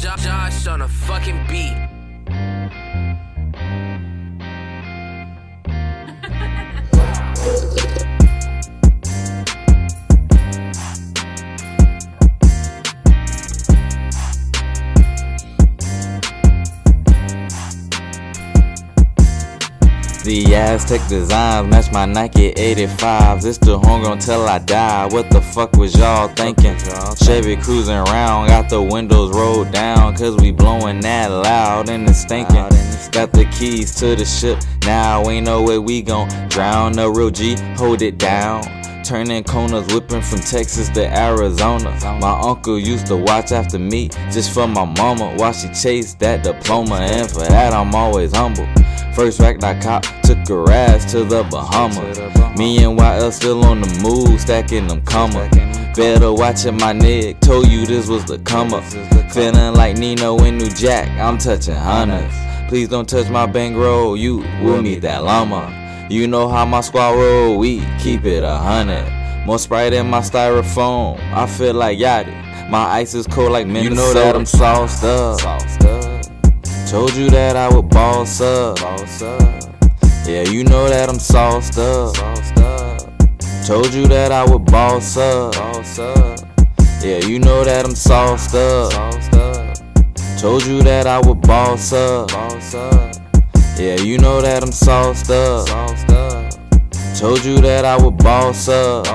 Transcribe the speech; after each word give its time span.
Josh 0.00 0.66
on 0.66 0.80
a 0.80 0.88
fucking 0.88 1.46
beat. 1.46 1.99
The 20.22 20.54
Aztec 20.54 21.00
designs 21.08 21.70
match 21.70 21.90
my 21.92 22.04
Nike 22.04 22.52
85s. 22.52 23.46
It's 23.46 23.56
the 23.56 23.78
hunger 23.78 24.10
until 24.10 24.46
I 24.46 24.58
die. 24.58 25.06
What 25.06 25.30
the 25.30 25.40
fuck 25.40 25.72
was 25.76 25.96
y'all 25.96 26.28
thinking? 26.28 26.76
Chevy 27.24 27.56
cruising 27.56 27.94
around, 27.94 28.48
got 28.48 28.68
the 28.68 28.82
windows 28.82 29.34
rolled 29.34 29.70
down. 29.70 30.14
Cause 30.16 30.36
we 30.36 30.50
blowing 30.52 31.00
that 31.00 31.28
loud 31.30 31.88
and 31.88 32.06
it's 32.06 32.20
stinking. 32.20 32.68
Got 33.12 33.32
the 33.32 33.48
keys 33.58 33.94
to 33.96 34.14
the 34.14 34.26
ship, 34.26 34.58
now 34.84 35.28
ain't 35.30 35.46
no 35.46 35.62
way 35.62 35.78
we 35.78 36.02
gon' 36.02 36.28
drown. 36.48 36.92
The 36.92 37.10
real 37.10 37.30
G, 37.30 37.56
hold 37.76 38.02
it 38.02 38.18
down. 38.18 38.62
Turning 39.02 39.42
corners, 39.42 39.92
whipping 39.92 40.22
from 40.22 40.40
Texas 40.40 40.90
to 40.90 41.18
Arizona. 41.18 41.90
My 42.20 42.38
uncle 42.38 42.78
used 42.78 43.06
to 43.06 43.16
watch 43.16 43.52
after 43.52 43.78
me, 43.78 44.10
just 44.30 44.52
for 44.52 44.68
my 44.68 44.84
mama, 44.84 45.34
while 45.36 45.52
she 45.54 45.68
chased 45.70 46.18
that 46.20 46.44
diploma. 46.44 46.96
And 46.96 47.28
for 47.28 47.40
that, 47.40 47.72
I'm 47.72 47.94
always 47.94 48.36
humble. 48.36 48.68
First 49.14 49.40
rack 49.40 49.62
I 49.64 49.78
cop, 49.80 50.04
took 50.22 50.46
her 50.48 50.70
ass 50.70 51.10
to 51.12 51.24
the 51.24 51.42
Bahamas. 51.50 52.18
Me 52.58 52.84
and 52.84 52.98
YL 52.98 53.32
still 53.32 53.64
on 53.64 53.80
the 53.80 54.00
move, 54.02 54.40
stacking 54.40 54.86
them 54.86 55.02
commas. 55.02 55.50
Better 55.96 56.32
watching 56.32 56.76
my 56.76 56.92
nigga, 56.92 57.38
told 57.40 57.68
you 57.68 57.84
this 57.86 58.08
was 58.08 58.24
the 58.24 58.38
come 58.38 58.72
up. 58.72 58.84
Feeling 59.32 59.74
like 59.74 59.96
Nino 59.96 60.38
in 60.38 60.58
New 60.58 60.70
Jack, 60.70 61.08
I'm 61.20 61.38
touching 61.38 61.74
hundreds. 61.74 62.34
Please 62.68 62.88
don't 62.88 63.08
touch 63.08 63.28
my 63.28 63.46
bankroll, 63.46 64.16
you 64.16 64.38
will 64.62 64.80
meet 64.80 65.02
that 65.02 65.24
llama. 65.24 66.06
You 66.08 66.26
know 66.26 66.48
how 66.48 66.64
my 66.64 66.80
squad 66.80 67.14
roll, 67.14 67.58
we 67.58 67.84
keep 67.98 68.24
it 68.24 68.44
a 68.44 68.56
hundred. 68.56 69.06
More 69.44 69.58
Sprite 69.58 69.92
in 69.92 70.08
my 70.08 70.20
styrofoam, 70.20 71.18
I 71.32 71.46
feel 71.46 71.74
like 71.74 71.98
Yachty. 71.98 72.68
My 72.70 72.84
ice 72.84 73.14
is 73.14 73.26
cold 73.26 73.50
like 73.50 73.66
Minnesota. 73.66 73.90
You 73.90 73.96
know 73.96 74.14
that 74.14 74.36
I'm 74.36 74.46
sauced 74.46 75.02
up. 75.02 76.09
Told 76.90 77.14
you 77.14 77.30
that 77.30 77.54
I 77.54 77.72
would 77.72 77.88
boss 77.88 78.40
up. 78.40 78.76
Yeah, 80.26 80.42
you 80.50 80.64
know 80.64 80.88
that 80.88 81.08
I'm 81.08 81.20
sauced 81.20 81.78
up. 81.78 82.16
Sauced 82.16 82.58
up. 82.58 83.00
Told 83.64 83.94
you 83.94 84.08
that 84.08 84.32
I 84.32 84.44
would 84.50 84.64
boss 84.64 85.16
up. 85.16 85.54
Yeah, 87.00 87.24
you 87.24 87.38
know 87.38 87.62
that 87.62 87.84
I'm 87.84 87.94
sauced 87.94 88.56
up. 88.56 88.90
Sauced 88.90 89.34
up. 89.34 89.76
Told 90.40 90.66
you 90.66 90.82
that 90.82 91.06
I 91.06 91.20
would 91.20 91.40
boss 91.42 91.92
up. 91.92 92.28
Yeah, 93.78 93.94
you 94.00 94.18
know 94.18 94.40
that 94.40 94.64
I'm 94.64 94.72
sauced 94.72 95.30
up. 95.30 95.68
Told 97.16 97.44
you 97.44 97.60
that 97.60 97.84
I 97.84 98.02
would 98.02 98.16
boss 98.18 98.68
up. 98.68 99.06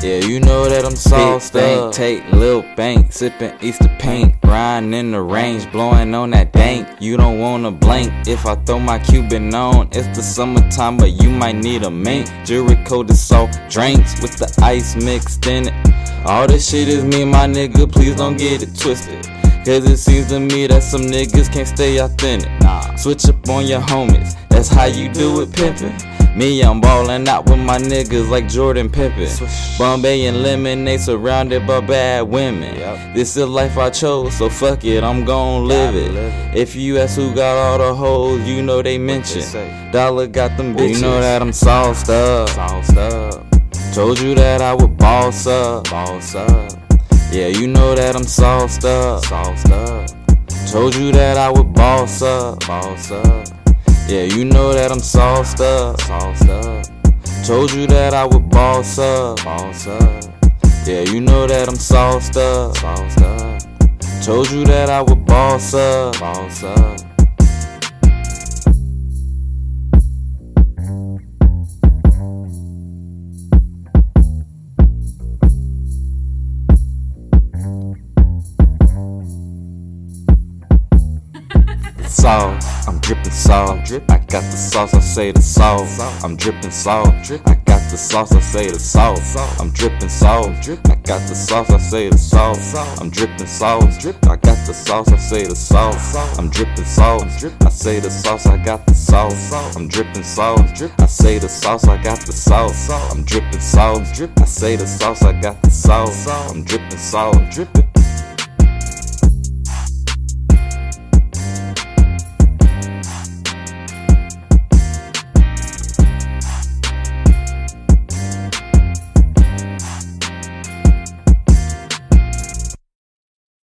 Yeah, 0.00 0.24
you 0.24 0.38
know 0.38 0.68
that 0.68 0.84
I'm 0.84 0.94
sauced 0.94 1.54
Big 1.54 1.62
bank, 1.62 1.80
up. 1.80 1.92
Take 1.92 2.32
Lil 2.32 2.62
Bank, 2.76 3.12
sipping 3.12 3.52
Easter 3.60 3.90
paint, 3.98 4.36
riding 4.44 4.94
in 4.94 5.10
the 5.10 5.20
range, 5.20 5.70
blowing 5.72 6.14
on 6.14 6.30
that 6.30 6.52
dank. 6.52 6.86
You 7.00 7.16
don't 7.16 7.40
wanna 7.40 7.72
blink 7.72 8.12
if 8.28 8.46
I 8.46 8.54
throw 8.54 8.78
my 8.78 9.00
Cuban 9.00 9.52
on. 9.52 9.88
It's 9.90 10.06
the 10.16 10.22
summertime, 10.22 10.98
but 10.98 11.20
you 11.20 11.30
might 11.30 11.56
need 11.56 11.82
a 11.82 11.90
mink. 11.90 12.30
Jury 12.44 12.76
coated 12.84 13.16
soft 13.16 13.58
drinks 13.68 14.22
with 14.22 14.36
the 14.36 14.48
ice 14.62 14.94
mixed 14.94 15.44
in 15.48 15.66
it. 15.66 15.74
All 16.24 16.46
this 16.46 16.70
shit 16.70 16.86
is 16.86 17.04
me, 17.04 17.24
my 17.24 17.46
nigga. 17.46 17.90
Please 17.90 18.14
don't 18.14 18.38
get 18.38 18.62
it 18.62 18.78
twisted. 18.78 19.26
Cause 19.64 19.84
it 19.90 19.96
seems 19.98 20.28
to 20.28 20.38
me 20.38 20.68
that 20.68 20.84
some 20.84 21.02
niggas 21.02 21.52
can't 21.52 21.66
stay 21.66 21.98
authentic. 21.98 22.48
Nah, 22.60 22.94
switch 22.94 23.28
up 23.28 23.48
on 23.48 23.66
your 23.66 23.80
homies. 23.80 24.36
That's 24.48 24.68
how 24.68 24.84
you 24.84 25.12
do 25.12 25.42
it, 25.42 25.48
pimpin'. 25.50 26.17
Me, 26.38 26.62
I'm 26.62 26.80
ballin' 26.80 27.26
out 27.26 27.50
with 27.50 27.58
my 27.58 27.78
niggas 27.78 28.30
like 28.30 28.48
Jordan 28.48 28.88
Pippen. 28.88 29.28
Bombay 29.76 30.26
and 30.26 30.40
Lemonade 30.40 31.00
surrounded 31.00 31.66
by 31.66 31.80
bad 31.80 32.28
women. 32.28 32.76
This 33.12 33.36
is 33.36 33.48
life 33.48 33.76
I 33.76 33.90
chose, 33.90 34.36
so 34.36 34.48
fuck 34.48 34.84
it, 34.84 35.02
I'm 35.02 35.24
gon' 35.24 35.66
live 35.66 35.96
it. 35.96 36.12
If 36.56 36.76
you 36.76 36.98
ask 36.98 37.16
who 37.16 37.34
got 37.34 37.56
all 37.56 37.78
the 37.78 37.92
hoes, 37.92 38.46
you 38.46 38.62
know 38.62 38.82
they 38.82 38.98
mention. 38.98 39.42
Dolla 39.90 40.28
got 40.28 40.56
them 40.56 40.76
bitches. 40.76 40.94
You 40.94 41.00
know 41.00 41.20
that 41.20 41.42
I'm 41.42 41.52
sauced 41.52 42.08
up. 42.08 42.48
Told 43.92 44.20
you 44.20 44.36
that 44.36 44.60
I 44.60 44.74
would 44.74 44.96
boss 44.96 45.44
up. 45.48 45.88
Yeah, 47.32 47.48
you 47.48 47.66
know 47.66 47.96
that 47.96 48.14
I'm 48.14 48.22
sauced 48.22 48.84
up. 48.84 49.24
Told 50.70 50.94
you 50.94 51.10
that 51.10 51.36
I 51.36 51.50
would 51.50 51.72
boss 51.74 52.22
up. 52.22 52.62
Yeah, 54.08 54.22
you 54.22 54.46
know 54.46 54.72
that 54.72 54.90
I'm 54.90 55.00
sauced 55.00 55.60
up. 55.60 56.00
Sauced 56.00 56.48
up. 56.48 56.86
Told 57.44 57.70
you 57.74 57.86
that 57.88 58.14
I 58.14 58.24
would 58.24 58.48
boss 58.48 58.98
up. 58.98 59.44
Boss 59.44 59.86
up. 59.86 60.24
Yeah, 60.86 61.02
you 61.02 61.20
know 61.20 61.46
that 61.46 61.68
I'm 61.68 61.76
sauced 61.76 62.38
up. 62.38 62.74
Sauced 62.78 63.20
up. 63.20 63.60
Told 64.24 64.50
you 64.50 64.64
that 64.64 64.88
I 64.88 65.02
would 65.02 65.26
boss 65.26 65.74
up. 65.74 66.18
boss 66.18 66.62
up. 66.62 67.07
Sauce, 82.08 82.88
I'm 82.88 82.98
dripping 83.00 83.30
sauce. 83.30 83.92
I 83.92 84.18
got 84.18 84.42
the 84.42 84.56
sauce, 84.56 84.94
I 84.94 85.00
say 85.00 85.30
the 85.30 85.42
sauce. 85.42 86.00
I'm 86.24 86.36
dripping 86.36 86.70
sauce. 86.70 87.30
I 87.30 87.54
got 87.66 87.90
the 87.90 87.96
sauce, 87.96 88.32
I 88.32 88.40
say 88.40 88.70
the 88.70 88.78
sauce. 88.78 89.36
I'm 89.60 89.70
dripping 89.70 90.08
sauce. 90.08 90.68
I 90.68 90.94
got 91.04 91.20
the 91.28 91.34
sauce, 91.34 91.70
I 91.70 91.78
say 91.78 92.08
the 92.08 92.18
sauce. 92.18 92.74
I'm 93.00 93.10
dripping 93.10 93.46
sauce. 93.46 94.06
I 94.06 94.36
got 94.36 94.66
the 94.66 94.72
sauce, 94.72 95.08
I 95.12 95.16
say 95.16 95.44
the 95.44 95.54
sauce. 95.54 96.16
I'm 96.38 96.48
dripping 96.48 96.84
sauce. 96.84 97.44
I 97.44 97.68
say 97.68 98.00
the 98.00 98.10
sauce, 98.10 98.46
I 98.46 98.56
got 98.56 98.86
the 98.86 98.94
sauce. 98.94 99.76
I'm 99.76 99.86
dripping 99.88 100.22
sauce. 100.22 100.82
I 100.98 101.06
say 101.06 101.38
the 101.38 101.48
sauce, 101.48 101.84
I 101.86 102.02
got 102.02 102.20
the 102.20 102.32
sauce. 102.32 102.90
I'm 102.90 103.22
dripping 103.24 103.60
sauce. 103.60 104.20
I 104.20 104.44
say 104.44 104.76
the 104.76 104.86
sauce, 104.86 105.22
I 105.22 105.38
got 105.40 105.60
the 105.62 105.70
sauce. 105.70 106.26
I'm 106.26 106.64
dripping 106.64 106.98
sauce. 106.98 107.87